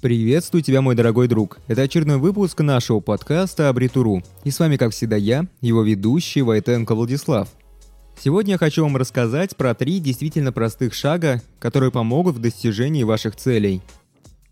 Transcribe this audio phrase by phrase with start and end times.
[0.00, 1.58] Приветствую тебя, мой дорогой друг.
[1.66, 4.22] Это очередной выпуск нашего подкаста Абритуру.
[4.44, 7.48] И с вами, как всегда, я, его ведущий Войтенко Владислав.
[8.16, 13.34] Сегодня я хочу вам рассказать про три действительно простых шага, которые помогут в достижении ваших
[13.34, 13.82] целей.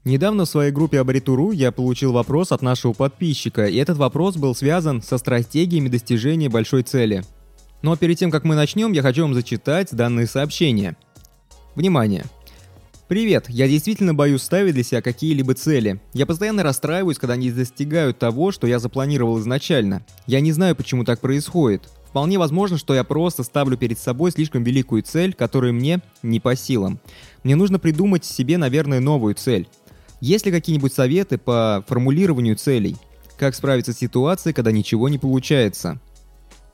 [0.05, 4.53] Недавно в своей группе Абритуру я получил вопрос от нашего подписчика, и этот вопрос был
[4.53, 7.23] связан со стратегиями достижения большой цели.
[7.83, 10.97] Но перед тем, как мы начнем, я хочу вам зачитать данные сообщения.
[11.77, 12.25] Внимание!
[13.09, 16.01] Привет, я действительно боюсь ставить для себя какие-либо цели.
[16.13, 20.05] Я постоянно расстраиваюсь, когда они достигают того, что я запланировал изначально.
[20.27, 21.89] Я не знаю, почему так происходит.
[22.09, 26.57] Вполне возможно, что я просто ставлю перед собой слишком великую цель, которая мне не по
[26.57, 26.99] силам.
[27.45, 29.69] Мне нужно придумать себе, наверное, новую цель.
[30.21, 32.97] Есть ли какие-нибудь советы по формулированию целей?
[33.39, 36.01] Как справиться с ситуацией, когда ничего не получается?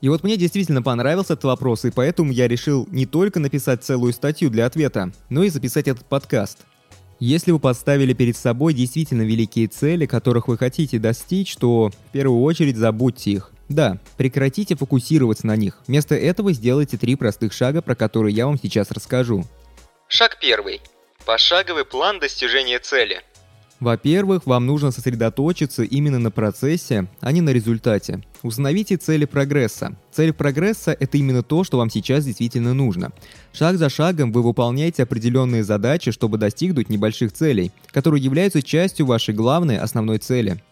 [0.03, 4.13] И вот мне действительно понравился этот вопрос, и поэтому я решил не только написать целую
[4.13, 6.59] статью для ответа, но и записать этот подкаст.
[7.21, 12.43] Если вы поставили перед собой действительно великие цели, которых вы хотите достичь, то в первую
[12.43, 13.53] очередь забудьте их.
[13.69, 15.79] Да, прекратите фокусироваться на них.
[15.87, 19.45] Вместо этого сделайте три простых шага, про которые я вам сейчас расскажу.
[20.09, 20.81] Шаг первый.
[21.25, 23.23] Пошаговый план достижения цели–
[23.83, 28.23] во-первых, вам нужно сосредоточиться именно на процессе, а не на результате.
[28.45, 29.97] Установите цели прогресса.
[30.13, 33.11] Цель прогресса– это именно то, что вам сейчас действительно нужно.
[33.53, 39.35] Шаг за шагом вы выполняете определенные задачи, чтобы достигнуть небольших целей, которые являются частью вашей
[39.35, 40.63] главной основной цели.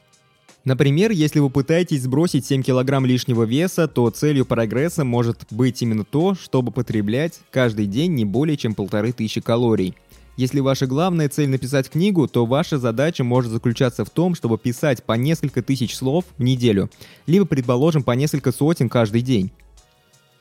[0.65, 6.05] Например, если вы пытаетесь сбросить 7 кг лишнего веса, то целью прогресса может быть именно
[6.05, 9.97] то, чтобы потреблять каждый день не более чем полторы тысячи калорий–
[10.37, 15.03] если ваша главная цель написать книгу, то ваша задача может заключаться в том, чтобы писать
[15.05, 16.91] по несколько тысяч слов в неделю,
[17.27, 19.53] либо, предположим, по несколько сотен каждый день.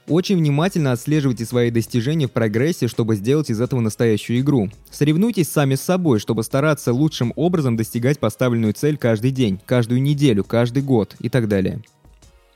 [0.10, 4.72] Очень внимательно отслеживайте свои достижения в прогрессе, чтобы сделать из этого настоящую игру.
[4.90, 10.44] Соревнуйтесь сами с собой, чтобы стараться лучшим образом достигать поставленную цель каждый день, каждую неделю,
[10.44, 11.84] каждый год и так далее.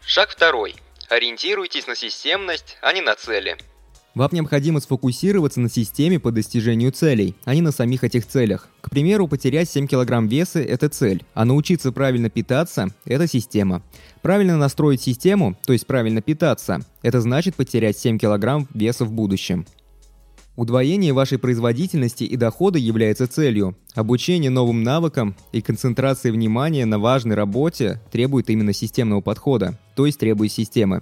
[0.03, 0.75] Шаг второй.
[1.09, 3.55] Ориентируйтесь на системность, а не на цели.
[4.15, 8.69] Вам необходимо сфокусироваться на системе по достижению целей, а не на самих этих целях.
[8.81, 13.81] К примеру, потерять 7 кг веса– это цель, а научиться правильно питаться– это система.
[14.21, 19.65] Правильно настроить систему, то есть правильно питаться– это значит потерять 7 кг веса в будущем.
[20.55, 23.75] Удвоение вашей производительности и дохода является целью.
[23.95, 30.19] Обучение новым навыкам и концентрация внимания на важной работе требует именно системного подхода, то есть
[30.19, 31.01] требует системы.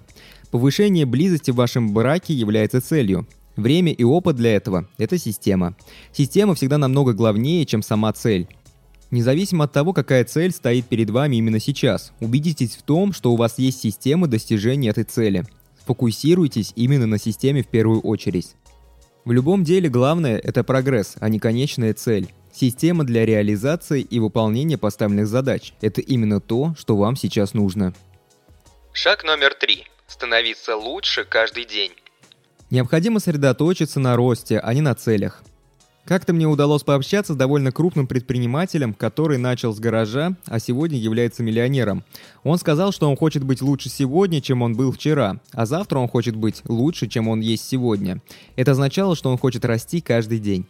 [0.52, 3.26] Повышение близости в вашем браке является целью.
[3.56, 5.74] Время и опыт для этого– это система.
[6.12, 8.46] Система всегда намного главнее, чем сама цель.
[9.10, 13.36] Независимо от того, какая цель стоит перед вами именно сейчас, убедитесь в том, что у
[13.36, 15.46] вас есть система достижения этой цели.
[15.86, 18.54] Фокусируйтесь именно на системе в первую очередь.
[19.24, 22.28] В любом деле главное– это прогресс, а не конечная цель.
[22.52, 27.94] Система для реализации и выполнения поставленных задач– это именно то, что вам сейчас нужно.
[28.92, 31.92] Шаг номер три становиться лучше каждый день.
[32.70, 35.42] Необходимо сосредоточиться на росте, а не на целях.
[36.04, 41.44] Как-то мне удалось пообщаться с довольно крупным предпринимателем, который начал с гаража, а сегодня является
[41.44, 42.04] миллионером.
[42.42, 46.08] Он сказал, что он хочет быть лучше сегодня, чем он был вчера, а завтра он
[46.08, 48.20] хочет быть лучше, чем он есть сегодня.
[48.56, 50.66] Это означало, что он хочет расти каждый день.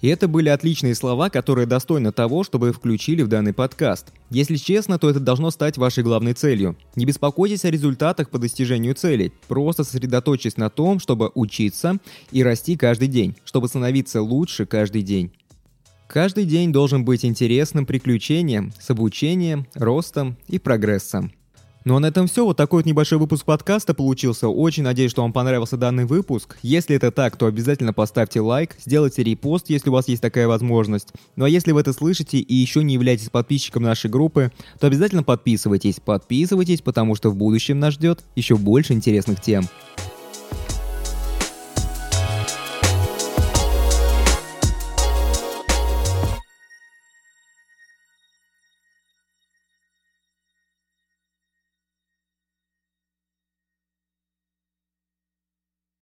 [0.00, 4.12] И это были отличные слова, которые достойны того, чтобы включили в данный подкаст.
[4.30, 6.76] Если честно, то это должно стать вашей главной целью.
[6.94, 11.98] Не беспокойтесь о результатах по достижению целей, просто сосредоточьтесь на том, чтобы учиться
[12.32, 15.32] и расти каждый день, чтобы становиться лучше каждый день.
[16.06, 21.32] Каждый день должен быть интересным приключением с обучением, ростом и прогрессом.
[21.84, 22.46] Ну а на этом все.
[22.46, 24.48] Вот такой вот небольшой выпуск подкаста получился.
[24.48, 26.56] Очень надеюсь, что вам понравился данный выпуск.
[26.62, 31.12] Если это так, то обязательно поставьте лайк, сделайте репост, если у вас есть такая возможность.
[31.36, 34.50] Ну а если вы это слышите и еще не являетесь подписчиком нашей группы,
[34.80, 36.00] то обязательно подписывайтесь.
[36.02, 39.68] Подписывайтесь, потому что в будущем нас ждет еще больше интересных тем.